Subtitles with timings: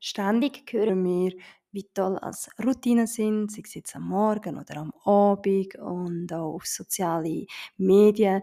[0.00, 1.32] Ständig hören wir,
[1.72, 6.54] wie toll als Routinen sind, sei es jetzt am Morgen oder am Abend und auch
[6.54, 8.42] auf soziale Medien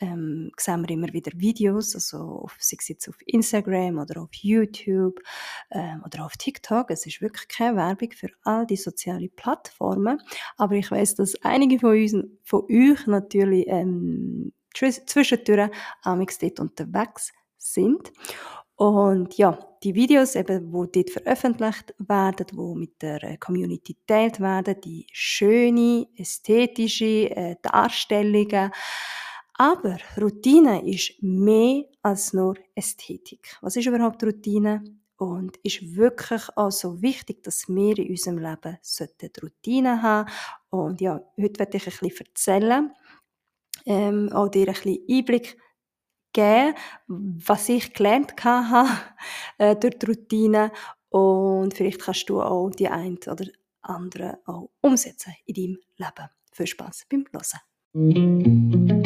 [0.00, 4.34] ähm, sehen wir immer wieder Videos, also auf, sei es jetzt auf Instagram oder auf
[4.34, 5.20] YouTube
[5.70, 6.90] ähm, oder auf TikTok.
[6.90, 10.20] Es ist wirklich keine Werbung für all die sozialen Plattformen,
[10.56, 15.70] aber ich weiß, dass einige von, uns, von euch natürlich ähm, zwischendurch
[16.02, 18.12] amix dort unterwegs sind.
[18.76, 24.80] Und ja, die Videos, eben, wo dort veröffentlicht werden, wo mit der Community geteilt werden,
[24.82, 28.72] die schöne, ästhetische äh, Darstellungen,
[29.56, 33.56] aber Routine ist mehr als nur Ästhetik.
[33.60, 34.82] Was ist überhaupt Routine?
[35.16, 38.78] Und ist wirklich auch so wichtig, dass wir in unserem Leben
[39.40, 40.28] Routine haben.
[40.70, 42.92] Und ja, heute werde ich ein bisschen erzählen,
[43.86, 45.56] ähm, auch dir ein bisschen Einblick
[46.34, 46.74] geben,
[47.06, 48.90] was ich gelernt habe
[49.58, 50.72] äh, durch die Routine.
[51.08, 53.46] Und vielleicht kannst du auch die eine oder
[53.80, 56.30] andere auch umsetzen in deinem Leben.
[56.52, 59.03] Viel Spaß beim Hören.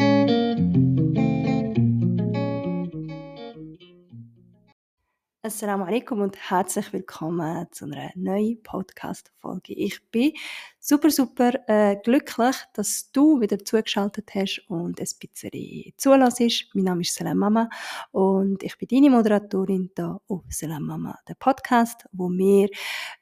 [5.49, 9.73] Assalamu alaikum und herzlich willkommen zu einer neuen Podcast-Folge.
[9.73, 10.33] Ich bin
[10.79, 16.69] super, super äh, glücklich, dass du wieder zugeschaltet hast und ein bisschen zulässt.
[16.75, 17.67] Mein Name ist Salam Mama
[18.11, 22.69] und ich bin deine Moderatorin hier auf Salam Mama, der Podcast, wo wir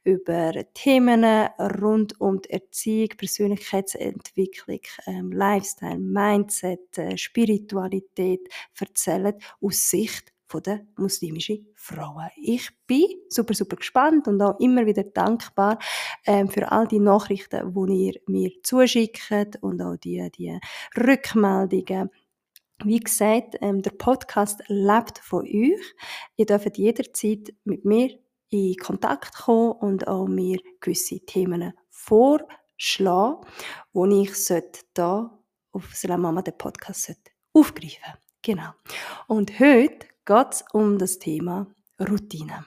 [0.03, 1.23] über Themen
[1.80, 8.42] rund um die Erziehung, Persönlichkeitsentwicklung, ähm, Lifestyle, Mindset, äh, Spiritualität
[8.78, 12.29] erzählen aus Sicht von den muslimischen Frauen.
[12.37, 15.77] Ich bin super, super gespannt und auch immer wieder dankbar
[16.25, 20.57] ähm, für all die Nachrichten, die ihr mir zuschickt und auch die, die
[20.97, 22.09] Rückmeldungen.
[22.83, 25.95] Wie gesagt, ähm, der Podcast lebt von euch.
[26.35, 28.11] Ihr dürft jederzeit mit mir
[28.49, 33.41] in Kontakt kommen und auch mir gewisse Themen vorschlagen,
[33.93, 35.31] die ich hier
[35.71, 37.13] auf Salam Mama den Podcast
[37.52, 38.19] aufgreifen sollte.
[38.41, 38.69] Genau.
[39.27, 41.67] Und heute geht es um das Thema
[41.99, 42.65] Routine.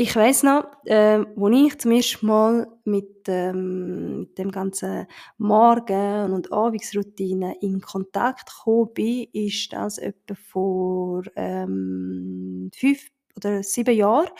[0.00, 5.06] Ich weiß noch, äh, wo ich zum ersten Mal mit, ähm, mit dem ganzen
[5.38, 13.96] Morgen- und Abendsroutine in Kontakt gekommen bin, ist das etwa vor ähm, fünf oder sieben
[13.96, 14.30] Jahren.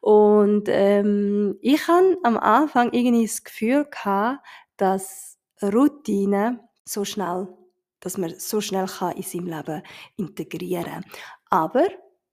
[0.00, 4.44] Und ähm, ich hatte am Anfang irgendwie das Gefühl gehabt,
[4.76, 7.48] dass Routine so schnell
[8.04, 9.82] dass man so schnell kann in seinem Leben
[10.16, 11.04] integrieren kann.
[11.50, 11.86] Aber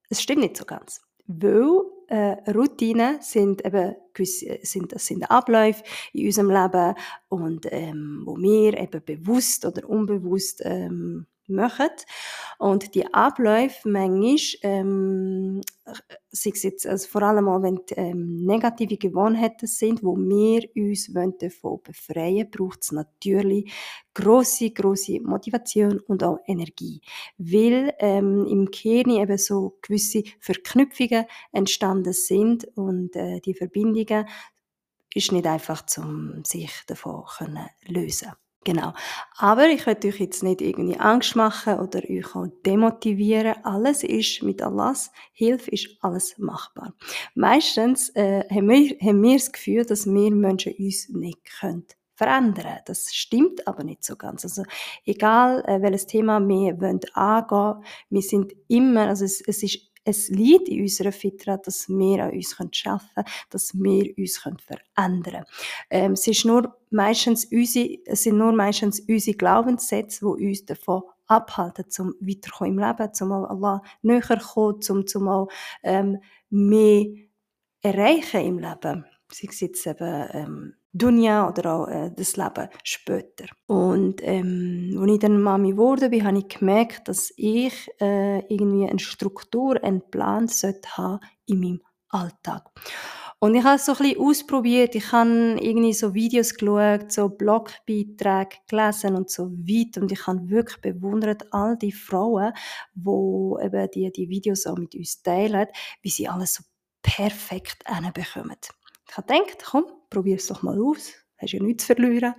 [0.09, 1.01] es stimmt nicht so ganz.
[1.27, 5.83] Weil äh, Routinen sind eben gewisse, sind, das sind Abläufe
[6.13, 6.95] in unserem Leben
[7.29, 11.89] und ähm, wo wir eben bewusst oder unbewusst ähm, machen.
[12.57, 15.62] Und die Abläufe manchmal, ähm,
[16.31, 20.69] sei es jetzt, also vor allem auch, wenn es ähm, negative Gewohnheiten sind, wo wir
[20.75, 23.72] uns davon befreien wollen, braucht es natürlich
[24.13, 27.01] große, große Motivation und auch Energie.
[27.38, 34.28] Weil ähm, im Kern eben so gewisse Verknüpfungen entstanden sind und äh, die Verbindungen
[35.13, 38.31] ist nicht einfach, um sich davon können lösen
[38.63, 38.94] Genau.
[39.38, 43.55] Aber ich möchte euch jetzt nicht irgendwie Angst machen oder euch auch demotivieren.
[43.63, 46.94] Alles ist mit Allahs Hilfe ist alles machbar.
[47.33, 52.77] Meistens äh, haben, wir, haben wir das Gefühl, dass wir Menschen uns nicht können verändern.
[52.85, 54.44] Das stimmt aber nicht so ganz.
[54.45, 54.61] Also
[55.05, 60.29] egal äh, welches Thema wir wollen angehen, wir sind immer, also es, es ist es
[60.29, 65.45] liegt in unserer Fitra, dass wir an uns arbeiten können, dass wir uns verändern können.
[65.89, 71.03] Ähm, es, ist nur meistens unsere, es sind nur meistens unsere Glaubenssätze, die uns davon
[71.28, 75.50] abhalten, zum weiterkommen im Leben, zum Allah näher kommen, zum, zum auch
[75.84, 76.18] ähm,
[76.50, 77.06] mehr
[77.81, 79.06] erreichen im Leben.
[79.31, 83.46] Sei es jetzt eben ähm, Dunja oder auch äh, das Leben später.
[83.68, 88.90] Und ähm, als ich dann Mami wurde, bin, habe ich gemerkt, dass ich äh, irgendwie
[88.90, 92.69] eine Struktur, einen Plan sollte haben in meinem Alltag.
[93.44, 94.94] Und ich habe es so ein bisschen ausprobiert.
[94.94, 100.01] Ich habe irgendwie so Videos geschaut, so Blogbeiträge gelesen und so weiter.
[100.01, 102.54] Und ich habe wirklich bewundert all die Frauen,
[102.94, 105.68] die eben die, die Videos auch mit uns teilen,
[106.04, 106.63] wie sie alles so
[107.01, 108.57] perfekt hinbekommen.
[109.10, 111.13] Ich habe gedacht, komm, probier es doch mal aus.
[111.38, 112.36] Hast ja nichts zu verlieren.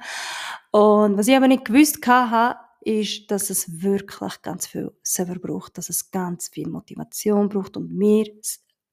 [0.70, 5.78] Und was ich aber nicht gewusst hatte, ist, dass es wirklich ganz viel Server braucht,
[5.78, 8.26] dass es ganz viel Motivation braucht und wir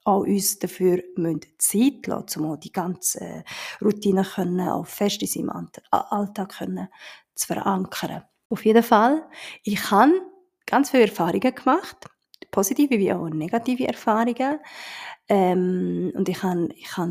[0.05, 3.43] auch uns dafür müssen Zeit lassen, um auch die ganze
[3.81, 6.87] Routine können, auch fest in seinem Alltag können,
[7.35, 8.23] zu verankern.
[8.49, 9.27] Auf jeden Fall,
[9.63, 10.13] ich habe
[10.65, 12.07] ganz viele Erfahrungen gemacht,
[12.51, 14.59] positive wie auch negative Erfahrungen.
[15.27, 17.09] Ähm, und ich habe ich hab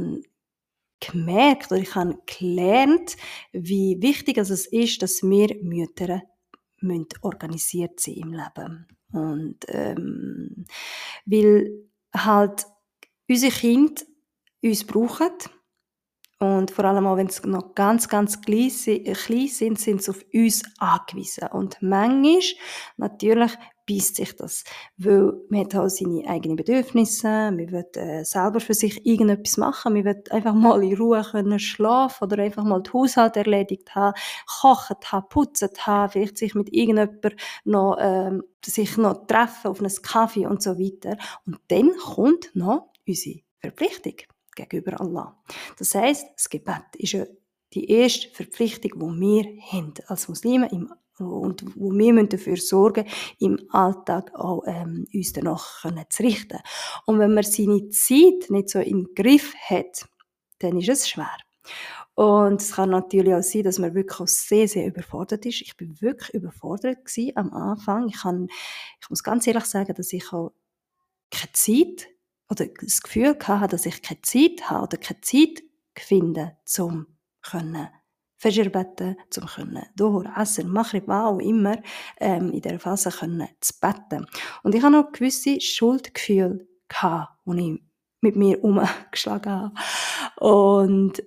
[1.11, 3.17] gemerkt oder ich habe gelernt,
[3.53, 6.23] wie wichtig es ist, dass wir Mütter
[6.81, 8.87] müssen organisiert sein im Leben.
[9.13, 10.65] Und ähm,
[11.27, 12.67] weil halt
[13.29, 14.03] unsere Kinder
[14.63, 15.31] uns brauchen
[16.39, 20.63] und vor allem auch, wenn sie noch ganz, ganz klein sind, sind sie auf uns
[20.79, 21.49] angewiesen.
[21.49, 22.41] Und manchmal,
[22.97, 23.53] natürlich,
[23.89, 24.65] beißt sich das.
[24.97, 29.95] Weil man hat auch seine eigenen Bedürfnisse, man will äh, selber für sich irgendetwas machen,
[29.95, 34.19] man will einfach mal in Ruhe können schlafen oder einfach mal den Haushalt erledigt haben,
[34.61, 37.33] kochen haben, putzen haben, vielleicht sich mit irgendjemandem
[37.65, 41.17] noch, ähm, sich noch treffen auf einen Kaffee und so weiter.
[41.47, 44.15] Und dann kommt noch unsere Verpflichtung
[44.55, 45.37] gegenüber Allah.
[45.79, 47.25] Das heißt, das Gebet ist ja
[47.75, 53.07] die erste Verpflichtung, die wir haben als Muslime im und wo wir dafür sorgen
[53.39, 56.59] im Alltag auch ähm, uns danach zu richten.
[57.07, 60.09] Und wenn man seine Zeit nicht so im Griff hat,
[60.59, 61.37] dann ist es schwer.
[62.15, 65.61] Und es kann natürlich auch sein, dass man wirklich auch sehr, sehr überfordert ist.
[65.63, 68.09] Ich bin wirklich überfordert gewesen am Anfang.
[68.09, 68.49] Ich, kann,
[69.01, 70.53] ich muss ganz ehrlich sagen, dass ich auch
[71.31, 72.09] keine Zeit
[72.51, 75.63] oder das Gefühl hatte, dass ich keine Zeit habe oder keine Zeit
[75.97, 77.07] finde, um
[77.43, 77.89] können
[78.39, 81.77] Fajr beten, um können Dohor, Asr, Maghrib, auch immer,
[82.19, 84.27] ähm, in dieser Phase können zu beten.
[84.63, 87.83] Und ich hatte noch gewisse Schuldgefühle, gehabt, die ich
[88.21, 89.75] mit mir umgeschlagen habe.
[90.37, 91.23] Und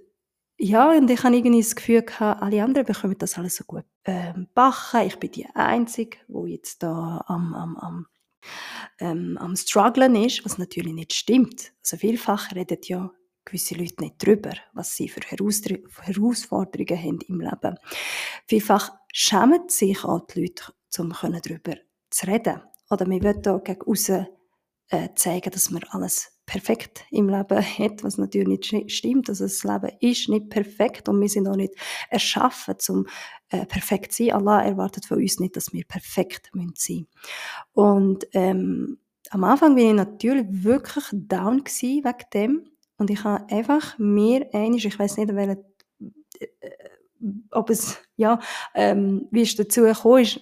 [0.57, 3.85] ja, und ich hatte irgendwie das Gefühl, gehabt, alle anderen bekommen das alles so gut
[4.05, 5.07] ähm, backen.
[5.07, 8.05] Ich bin die Einzige, die jetzt da am, am, am
[8.99, 11.73] ähm, am strugglen ist, was natürlich nicht stimmt.
[11.83, 13.11] Also vielfach redet ja
[13.51, 17.77] gewisse Leute nicht darüber, was sie für Herausforderungen haben im Leben.
[18.47, 21.75] Vielfach schämen sich auch die Leute, um darüber
[22.09, 22.61] zu reden.
[22.89, 24.27] Oder wir wollen da gegen aussen
[24.89, 29.29] äh, zeigen, dass man alles perfekt im Leben hat, was natürlich nicht stimmt.
[29.29, 31.73] Also das Leben ist nicht perfekt und wir sind auch nicht
[32.09, 33.07] erschaffen, um
[33.49, 34.33] äh, perfekt zu sein.
[34.33, 37.07] Allah erwartet von uns nicht, dass wir perfekt sein müssen.
[37.71, 38.99] Und ähm,
[39.29, 42.71] am Anfang bin ich natürlich wirklich down wegen dem
[43.01, 45.65] und ich habe einfach mir einig, ich weiß nicht, welche,
[46.39, 46.69] äh,
[47.49, 48.39] ob es, ja,
[48.75, 50.39] ähm, wie es dazu gekommen ist,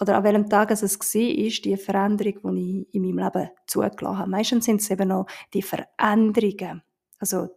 [0.00, 4.18] oder an welchem Tag es war, ist die Veränderung, die ich in meinem Leben zugelassen
[4.18, 4.28] habe.
[4.28, 6.82] Meistens sind es eben noch die Veränderungen.
[7.20, 7.48] Also,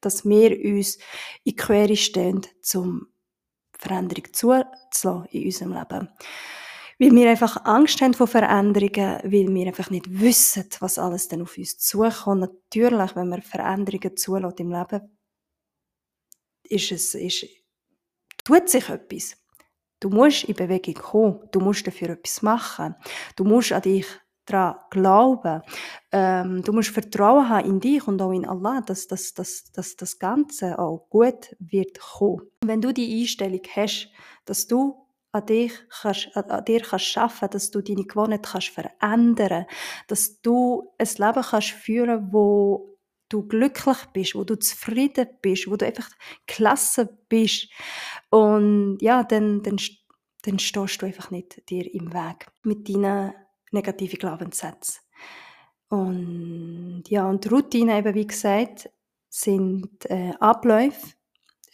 [0.00, 0.98] dass wir uns
[1.42, 2.42] in Quere stehen,
[2.74, 3.08] um
[3.76, 6.08] Veränderung zuzulassen in unserem Leben.
[6.98, 11.42] Weil wir einfach Angst haben vor Veränderungen, weil wir einfach nicht wissen, was alles dann
[11.42, 12.40] auf uns zukommt.
[12.40, 15.18] Natürlich, wenn man Veränderungen zulässt im Leben,
[16.64, 17.46] ist es, ist,
[18.44, 19.36] tut sich etwas.
[20.00, 22.94] Du musst in Bewegung kommen, du musst dafür etwas machen,
[23.34, 24.06] du musst an dich
[24.44, 25.62] daran glauben,
[26.12, 29.96] ähm, du musst Vertrauen haben in dich und auch in Allah, dass, dass, dass, dass
[29.96, 32.42] das Ganze auch gut wird kommen.
[32.64, 34.10] Wenn du die Einstellung hast,
[34.44, 35.05] dass du
[35.36, 39.66] an, dich kannst, an, dir kannst schaffen, dass du deine Gewohnheit kannst verändern,
[40.08, 42.96] dass du ein Leben kannst führen, wo
[43.28, 46.08] du glücklich bist, wo du zufrieden bist, wo du einfach
[46.46, 47.68] klasse bist
[48.30, 49.76] und ja, dann, dann,
[50.42, 53.32] dann stehst du einfach nicht dir im Weg mit deinen
[53.72, 55.00] negativen Glaubenssätzen.
[55.88, 58.90] Und ja, und Routine eben, wie gesagt,
[59.28, 61.15] sind äh, Abläufe,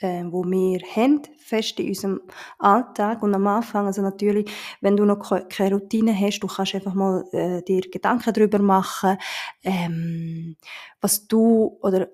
[0.03, 2.21] äh, wo wir haben, fest in unserem
[2.59, 3.23] Alltag.
[3.23, 7.25] Und am Anfang, also natürlich, wenn du noch keine Routine hast, du kannst einfach mal
[7.33, 9.19] äh, dir Gedanken darüber machen,
[9.63, 10.57] ähm,
[11.01, 12.09] was du oder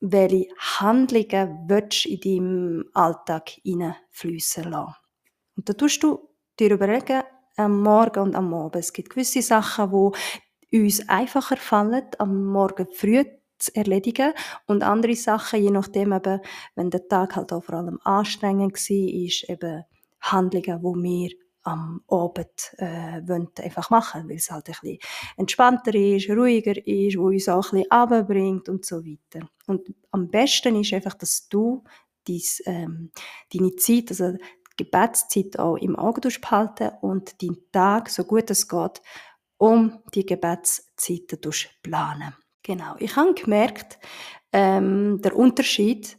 [0.00, 4.94] welche Handlungen willst in deinem Alltag hineinfließen lassen.
[5.56, 7.22] Und da tust du dir überlegen,
[7.56, 8.76] am Morgen und am Abend.
[8.76, 10.12] Es gibt gewisse Sachen,
[10.70, 13.24] die uns einfacher fallen, am Morgen früh
[13.62, 14.32] zu erledigen.
[14.66, 16.40] Und andere Sachen, je nachdem eben,
[16.74, 19.84] wenn der Tag halt auch vor allem anstrengend war, ist eben
[20.20, 21.30] Handlungen, wo wir
[21.64, 24.98] am Abend äh, wollen einfach machen, weil es halt ein bisschen
[25.36, 29.48] entspannter ist, ruhiger ist, wo uns auch ein bisschen runterbringt und so weiter.
[29.66, 31.84] Und am besten ist einfach, dass du
[32.26, 33.10] dies, ähm,
[33.52, 38.68] deine Zeit, also die Gebetszeit auch im Auge behalten und deinen Tag, so gut es
[38.68, 39.02] geht,
[39.58, 41.38] um die Gebetszeiten
[41.82, 42.34] planen.
[42.62, 42.94] Genau.
[42.98, 43.98] Ich habe gemerkt,
[44.52, 46.18] ähm, der Unterschied,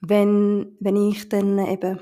[0.00, 2.00] wenn, wenn ich dann eben,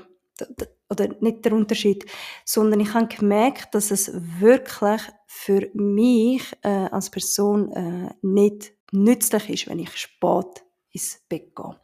[0.89, 2.05] oder nicht der Unterschied,
[2.43, 9.49] sondern ich habe gemerkt, dass es wirklich für mich äh, als Person äh, nicht nützlich
[9.49, 11.79] ist, wenn ich spät ins Bett gehe.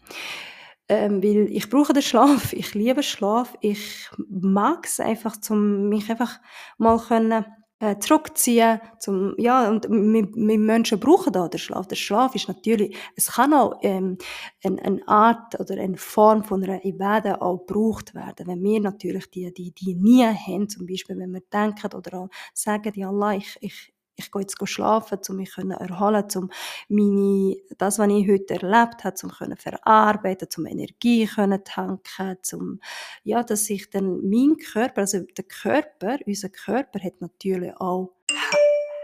[0.90, 6.10] Ähm, weil ich brauche den Schlaf, ich liebe Schlaf, ich mag es einfach, um mich
[6.10, 6.40] einfach
[6.78, 7.46] mal können
[7.80, 11.88] äh, zurückziehen, zum, ja, und wir, wir Menschen brauchen da den Schlaf.
[11.88, 14.18] Der Schlaf ist natürlich, es kann auch ähm,
[14.64, 18.48] eine, eine Art oder eine Form von einer Ibadah auch gebraucht werden.
[18.48, 22.30] Wenn wir natürlich die, die, die nie haben, zum Beispiel, wenn wir denken oder auch
[22.54, 26.50] sagen, ja Allah, ich, ich, ich gehe jetzt schlafen, um mich zu erholen, um
[26.90, 32.80] meine, das, was ich heute erlebt habe, um können verarbeiten, um Energie können tanken, um,
[33.24, 38.14] ja, dass ich dann mein Körper, also der Körper, unser Körper hat natürlich auch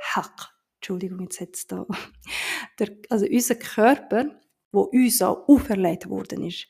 [0.02, 0.54] Hack.
[0.76, 1.86] Entschuldigung, jetzt jetzt da.
[2.80, 4.32] Der, also unser Körper
[4.74, 6.68] wo uns auch auferlegt worden ist.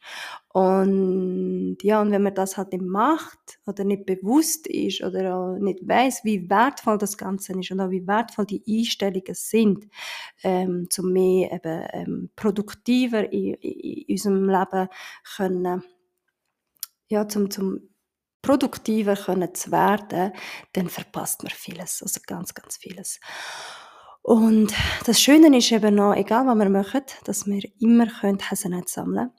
[0.50, 5.58] Und ja, und wenn man das halt nicht macht oder nicht bewusst ist oder auch
[5.58, 9.88] nicht weiß, wie wertvoll das Ganze ist und auch wie wertvoll die Einstellungen sind,
[10.44, 14.90] ähm, zum mehr eben ähm, produktiver in, in, unserem Leben
[15.36, 15.84] können,
[17.08, 17.90] ja, zum, zum
[18.42, 20.34] produktiver können zu werden,
[20.74, 23.20] dann verpasst man vieles, also ganz, ganz vieles.
[24.24, 24.74] Und
[25.06, 29.32] das Schöne ist eben noch, egal was wir machen, dass wir immer Hasenät sammeln können.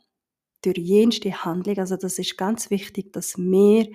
[0.62, 1.79] Durch jenste Handlung.
[1.79, 3.88] Also das ist ganz wichtig, dass wir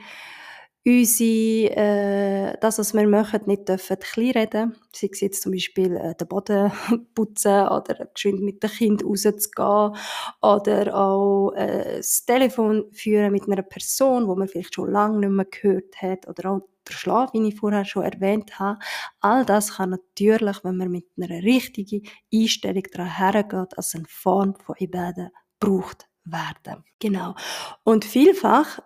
[0.83, 4.75] unsere, äh, das, was wir machen, nicht dürfen klein reden.
[4.91, 6.71] Sei es jetzt zum Beispiel äh, den Boden
[7.13, 9.95] putzen oder geschwind mit dem Kind rauszugehen
[10.41, 15.29] oder auch äh, das Telefon führen mit einer Person, wo man vielleicht schon lange nicht
[15.29, 18.79] mehr gehört hat oder auch der wie ich vorher schon erwähnt habe.
[19.19, 22.03] All das kann natürlich, wenn man mit einer richtigen
[22.33, 25.29] Einstellung daran hergeht, als eine Form von Ibadah
[25.59, 26.83] braucht werden.
[26.99, 27.35] Genau.
[27.83, 28.79] Und vielfach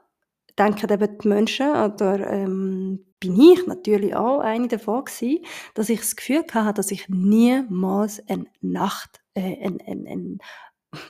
[0.58, 6.00] denken eben die Menschen, oder ähm, bin ich natürlich auch eine davon gewesen, dass ich
[6.00, 10.38] das Gefühl hatte, dass ich niemals eine Nacht, äh, ein, ein, ein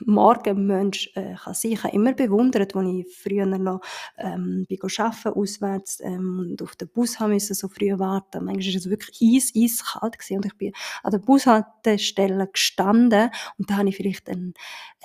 [0.04, 1.72] Morgenmensch äh, kann sein.
[1.72, 3.80] Ich habe immer bewundert, als ich früher noch
[4.18, 8.44] ähm, bin arbeiten, auswärts ähm, und auf den Bus haben müssen, so früh warten.
[8.44, 10.36] Manchmal war es wirklich eis, eiskalt gewesen.
[10.36, 10.72] und ich bin
[11.02, 14.54] an der Bushaltestelle gestanden und da habe ich vielleicht einen,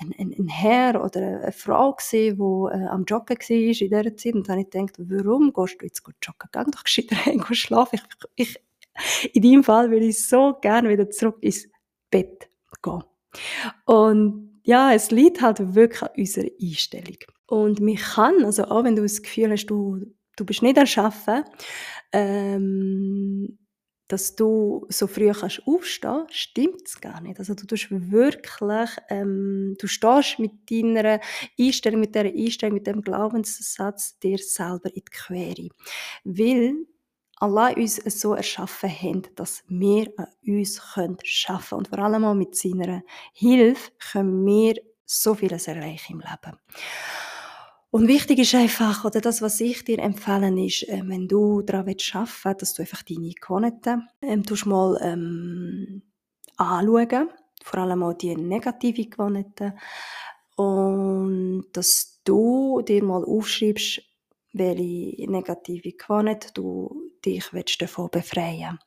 [0.00, 4.34] einen, einen Herr oder eine Frau gesehen, die äh, am Joggen war in dieser Zeit
[4.34, 6.48] und da habe ich gedacht, warum gehst du jetzt joggen?
[6.52, 8.00] Geh doch gescheiter heim, schlafen.
[8.36, 8.56] Ich,
[9.22, 11.68] ich, in deinem Fall würde ich so gerne wieder zurück ins
[12.10, 12.50] Bett
[12.82, 13.04] gehen.
[13.84, 17.18] Und ja, es liegt halt wirklich an unserer Einstellung.
[17.46, 21.42] Und man kann, also auch wenn du das Gefühl hast, du, du bist nicht erschaffen,
[22.12, 23.58] ähm,
[24.06, 27.40] dass du so früh kannst aufstehen, stimmt es gar nicht.
[27.40, 31.20] Also du tust wirklich, ähm, du stehst mit deiner
[31.58, 35.68] Einstellung, mit dieser Einstellung, mit dem Glaubenssatz dir selber in die Quere.
[36.22, 36.74] Weil
[37.40, 41.78] Allah uns so erschaffen hat, dass wir an uns arbeiten können.
[41.78, 44.74] Und vor allem auch mit seiner Hilfe können wir
[45.06, 46.58] so vieles erreichen im Leben.
[47.90, 51.88] Und wichtig ist einfach, oder das, was ich dir empfehlen ist, äh, wenn du daran
[51.88, 51.98] arbeiten
[52.44, 56.02] willst, dass du einfach deine Gewohnheiten ähm, mal ähm,
[56.56, 57.30] anschauen,
[57.64, 59.72] vor allem auch die negativen Gewohnheiten,
[60.56, 64.02] und dass du dir mal aufschreibst,
[64.52, 68.78] welche negative Gewohnheit du dich davon befreien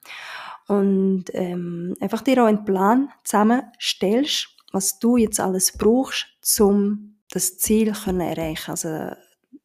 [0.68, 6.28] Und ähm, einfach dir auch einen Plan zusammenstellst, was du jetzt alles brauchst,
[6.60, 8.72] um das Ziel zu erreichen.
[8.72, 9.12] Also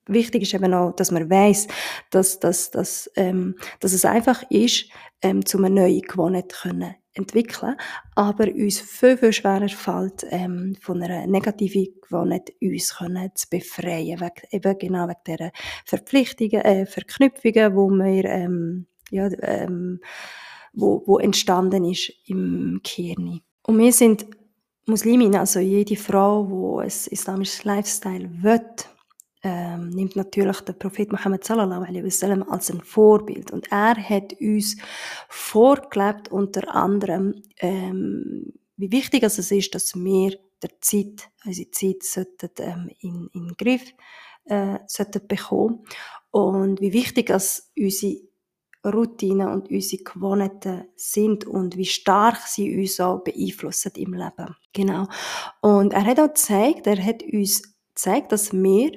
[0.07, 1.69] wichtig ist eben auch, dass man weiß,
[2.11, 4.87] dass, dass, dass, ähm, dass es einfach ist,
[5.23, 6.69] ähm, um eine neue Gewohnheit zu
[7.19, 7.77] entwickeln,
[8.15, 14.21] aber uns viel, viel schwerer fällt, ähm, von einer negativen Gewohnheit uns können zu befreien,
[14.21, 15.53] wegen, eben genau wegen dieser
[15.85, 20.01] Verpflichtungen, äh, Verknüpfungen, wo wir, ähm, ja, ähm,
[20.73, 23.43] wo, wo entstanden ist im Kirni.
[23.63, 24.27] Und wir sind
[24.87, 28.61] Muslimin, also jede Frau, die ein islamisches Lifestyle will,
[29.43, 34.35] ähm, nimmt natürlich der Prophet Muhammad sallallahu alaihi wasallam als ein Vorbild und er hat
[34.41, 34.77] uns
[35.29, 42.51] vorgelebt unter anderem ähm, wie wichtig es ist, dass wir der Zeit, unsere Zeit sollten,
[42.59, 43.93] ähm, in, in den Griff
[44.45, 45.85] äh, sollten bekommen
[46.31, 48.21] und wie wichtig es unsere
[48.87, 54.55] Routinen und unsere Gewohnheiten sind und wie stark sie uns auch beeinflussen im Leben.
[54.73, 55.09] Genau.
[55.61, 58.93] Und er hat auch gezeigt, er hat uns gezeigt, dass wir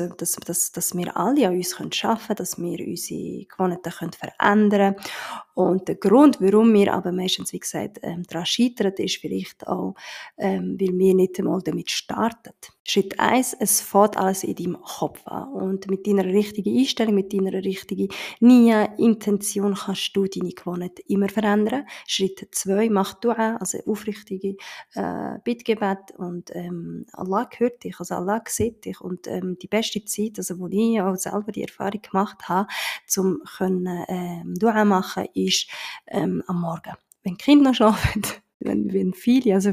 [0.00, 4.96] also, dass, dass, dass wir alle an uns arbeiten können, dass wir unsere Gewohnheiten verändern
[4.96, 5.06] können.
[5.54, 9.94] Und der Grund, warum wir aber meistens, wie gesagt, ähm, daran scheitern, ist vielleicht auch,
[10.38, 12.52] ähm, weil wir nicht einmal damit starten.
[12.84, 15.52] Schritt eins: Es fängt alles in deinem Kopf an.
[15.52, 18.08] Und mit deiner richtigen Einstellung, mit deiner richtigen
[18.40, 21.84] Nie, Intention kannst du deine Gewohnheit immer verändern.
[22.06, 24.56] Schritt zwei: Mach Dua, also aufrichtige
[24.94, 29.00] äh, Bittgebet und ähm, Allah hört dich, also Allah sieht dich.
[29.02, 32.68] Und ähm, die beste Zeit, also wo ich auch selber die Erfahrung gemacht habe,
[33.06, 35.68] zum können ähm, Dua machen, ist
[36.06, 36.94] ähm, am Morgen.
[37.22, 38.22] Wenn die Kinder noch schlafen,
[38.60, 39.72] wenn, wenn viele, also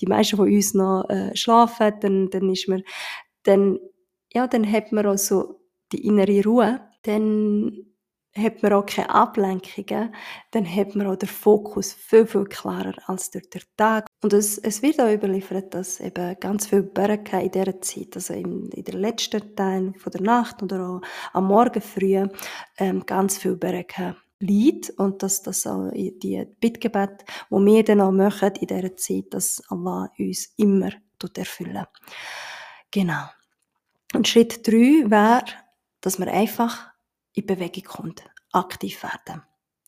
[0.00, 2.82] die meisten von uns noch äh, schlafen, dann, dann ist man,
[3.42, 3.78] dann,
[4.32, 5.60] ja, dann hat man auch so
[5.92, 7.86] die innere Ruhe, dann
[8.36, 10.14] hat man auch keine Ablenkungen,
[10.50, 14.06] dann hat man auch den Fokus viel, viel klarer als durch den Tag.
[14.22, 18.34] Und es, es wird auch überliefert, dass eben ganz viel Berge in dieser Zeit, also
[18.34, 21.00] in, in der letzten Teil von der Nacht oder auch
[21.32, 22.26] am Morgen früh,
[22.78, 28.12] ähm, ganz viel Berge liegt und dass das auch die Bittgebet, wo wir dann auch
[28.12, 30.90] machen in dieser Zeit, dass Allah uns immer
[31.36, 31.86] erfüllen
[32.90, 33.24] Genau.
[34.14, 35.44] Und Schritt drei wäre,
[36.00, 36.90] dass man einfach
[37.36, 39.42] in Bewegung kommt, aktiv werden.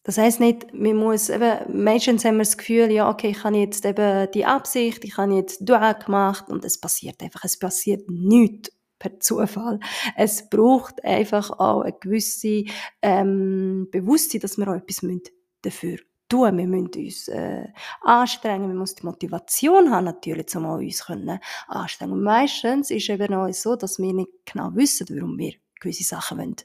[0.04, 3.56] Das heißt nicht, man muss eben, meistens haben wir das Gefühl, ja, okay, ich habe
[3.56, 8.08] jetzt eben die Absicht, ich habe jetzt Dua gemacht und es passiert einfach, es passiert
[8.08, 9.80] nichts per Zufall.
[10.16, 12.64] Es braucht einfach auch eine gewisse
[13.02, 15.02] ähm, Bewusstsein, dass wir auch etwas
[15.62, 17.66] dafür tun Wir müssen uns äh,
[18.02, 21.38] anstrengen, wir müssen die Motivation haben, natürlich, um uns können
[21.68, 22.12] anstrengen.
[22.12, 26.04] Und meistens ist es eben auch so, dass wir nicht genau wissen, warum wir gewisse
[26.04, 26.56] Sachen wollen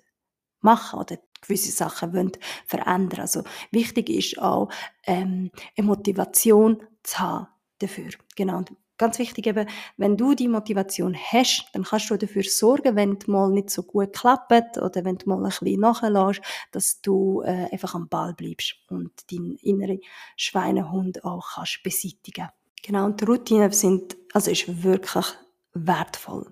[0.63, 2.31] machen oder gewisse Sachen wollen
[2.65, 3.21] verändern.
[3.21, 4.69] Also wichtig ist auch,
[5.05, 7.47] ähm, eine Motivation zu haben
[7.79, 8.09] dafür.
[8.35, 8.63] Genau
[9.03, 9.67] ganz wichtig eben,
[9.97, 13.83] wenn du die Motivation hast, dann kannst du dafür sorgen, wenn es mal nicht so
[13.83, 16.41] gut klappt oder wenn du mal ein bisschen nachlässt,
[16.71, 19.99] dass du äh, einfach am Ball bleibst und deinen inneren
[20.37, 22.49] Schweinehund auch kannst beseitigen.
[22.81, 25.25] Genau, und Routinen sind, also ist wirklich
[25.73, 26.51] wertvoll.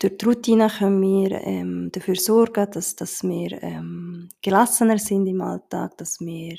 [0.00, 5.42] Durch die Routine können wir ähm, dafür sorgen, dass, dass wir ähm, gelassener sind im
[5.42, 6.56] Alltag, dass wir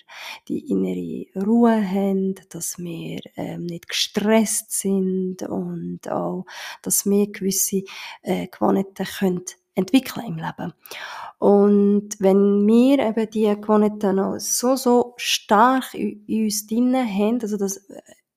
[0.47, 6.45] die innere Ruhe haben, dass wir ähm, nicht gestresst sind und auch,
[6.83, 7.81] dass wir gewisse
[8.21, 10.73] äh, Gewohnheiten können entwickeln im Leben.
[11.39, 17.57] Und wenn wir eben die Gewohnheiten noch so, so stark in, uns drin haben, also
[17.57, 17.87] dass,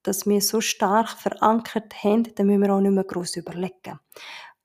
[0.03, 4.01] dass wir so stark verankert haben, dann müssen wir auch nicht mehr gross überlegen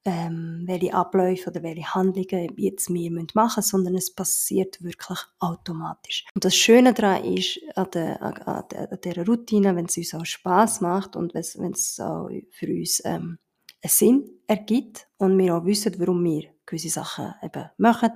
[0.09, 6.25] ähm, welche Abläufe oder welche Handlungen jetzt wir machen müssen, sondern es passiert wirklich automatisch.
[6.33, 10.13] Und das Schöne daran ist, an, der, an, der, an dieser Routine, wenn es uns
[10.15, 13.37] auch Spaß macht und wenn es auch für uns ähm,
[13.81, 18.11] einen Sinn ergibt und wir auch wissen, warum wir gewisse Sachen eben machen,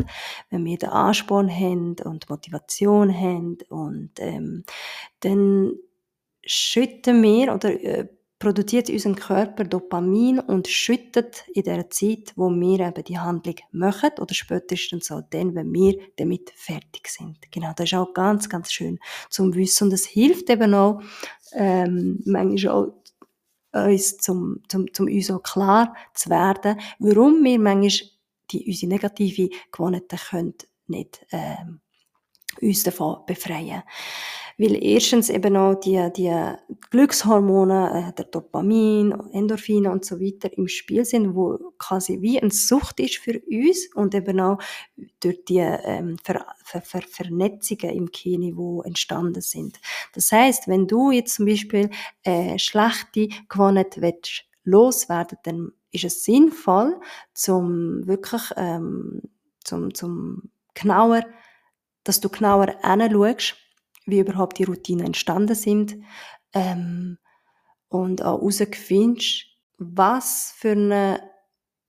[0.49, 4.63] wenn wir den Ansporn haben und Motivation haben und ähm,
[5.19, 5.73] dann
[6.45, 8.07] schütten wir oder äh,
[8.43, 14.11] produziert unser Körper Dopamin und schüttet in der Zeit, wo wir eben die Handlung machen
[14.19, 17.37] oder spätestens auch dann, wenn wir damit fertig sind.
[17.51, 21.01] Genau, das ist auch ganz, ganz schön zum Wissen und es hilft eben auch
[21.53, 22.93] ähm, manchmal auch
[23.71, 28.09] uns zum, zum, zum uns auch klar zu werden, warum wir manchmal
[28.51, 30.53] die, unsere negative Gewohnheiten können
[30.87, 31.79] nicht ähm,
[32.61, 33.83] uns davon befreien.
[34.57, 36.31] Weil erstens eben auch die, die
[36.91, 42.51] Glückshormone, äh, der Dopamin, Endorphine und so weiter im Spiel sind, wo quasi wie eine
[42.51, 44.59] Sucht ist für uns und eben auch
[45.19, 49.79] durch die ähm, Ver Ver Ver Vernetzungen im Kini, wo entstanden sind.
[50.13, 51.89] Das heißt, wenn du jetzt zum Beispiel
[52.23, 56.99] äh, schlechte Gewohnheit willst, loswerden, dann ist es sinnvoll,
[57.33, 59.21] zum wirklich ähm,
[59.63, 61.23] zum, zum genauer,
[62.03, 63.55] dass du genauer hinschaust,
[64.05, 65.95] wie überhaupt die Routinen entstanden sind
[66.53, 67.17] ähm,
[67.87, 69.45] und auch herausfindest,
[69.77, 71.21] was für eine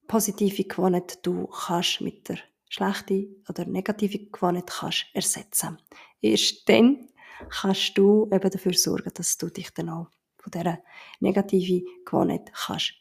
[0.06, 5.78] positive Gewohnheit du kannst mit der schlechten oder negativen Gewohnheit kannst ersetzen.
[6.20, 7.08] Erst dann
[7.48, 10.78] kannst du eben dafür sorgen, dass du dich dann auch von dieser
[11.20, 12.94] negativen Gewohnheit kannst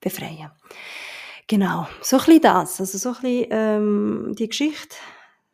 [0.00, 0.50] befreien.
[1.46, 4.96] Genau, so ein bisschen das, also so ein bisschen ähm, die Geschichte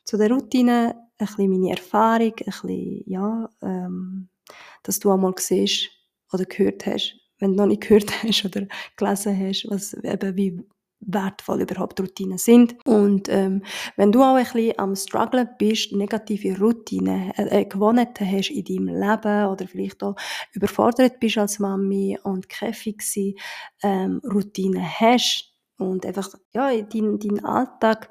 [0.06, 4.28] zu der Routine ein bisschen meine Erfahrung, ein bisschen, ja, ähm,
[4.82, 5.90] dass du einmal siehst
[6.32, 8.66] oder gehört hast, wenn du noch nicht gehört hast oder
[8.96, 10.60] gelesen hast, was eben wie
[11.00, 12.74] wertvoll überhaupt Routinen sind.
[12.86, 13.62] Und ähm,
[13.96, 18.64] wenn du auch ein bisschen am Struggle bist, negative Routinen, äh, äh, Gewohnheiten hast in
[18.64, 20.16] deinem Leben oder vielleicht auch
[20.52, 23.34] überfordert bist als Mami und keine fixe
[23.82, 28.08] ähm, Routinen hast und einfach ja, deinen dein Alltag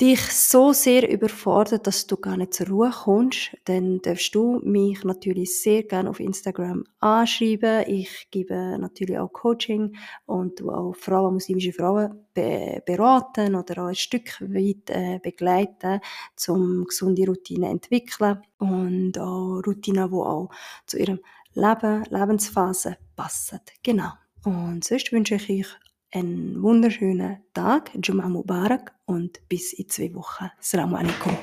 [0.00, 5.02] dich so sehr überfordert, dass du gar nicht zur Ruhe kommst, dann darfst du mich
[5.04, 7.84] natürlich sehr gerne auf Instagram anschreiben.
[7.86, 13.88] Ich gebe natürlich auch Coaching und du auch Frauen, muslimische Frauen be beraten oder auch
[13.88, 16.00] ein Stück weit äh, begleiten,
[16.48, 20.50] um gesunde Routinen entwickeln und auch Routinen, die auch
[20.86, 21.20] zu ihrem
[21.54, 23.60] Leben, Lebensphase passen.
[23.82, 24.10] Genau.
[24.44, 25.66] Und sonst wünsche ich euch
[26.12, 30.50] einen wunderschönen Tag, Jum'a Mubarak und bis in zwei Wochen.
[30.58, 31.36] Assalamu alaikum.